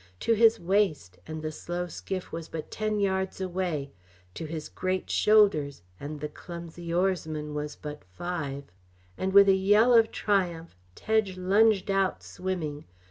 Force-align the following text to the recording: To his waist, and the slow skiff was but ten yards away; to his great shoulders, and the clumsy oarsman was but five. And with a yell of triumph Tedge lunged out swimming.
To 0.21 0.33
his 0.33 0.59
waist, 0.59 1.19
and 1.27 1.43
the 1.43 1.51
slow 1.51 1.85
skiff 1.85 2.31
was 2.31 2.47
but 2.47 2.71
ten 2.71 2.99
yards 2.99 3.39
away; 3.39 3.91
to 4.33 4.45
his 4.45 4.67
great 4.67 5.11
shoulders, 5.11 5.83
and 5.99 6.19
the 6.21 6.27
clumsy 6.27 6.91
oarsman 6.91 7.53
was 7.53 7.75
but 7.75 8.03
five. 8.05 8.63
And 9.15 9.31
with 9.31 9.47
a 9.47 9.53
yell 9.53 9.93
of 9.93 10.09
triumph 10.11 10.75
Tedge 10.95 11.37
lunged 11.37 11.91
out 11.91 12.23
swimming. 12.23 12.85